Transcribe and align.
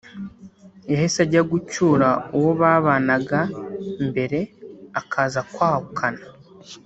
yahise 0.91 1.17
ajya 1.25 1.41
gucyura 1.51 2.09
uwo 2.37 2.51
babanaga 2.61 3.39
mbere 4.07 4.39
akaza 4.99 5.39
kwahukana 5.53 6.23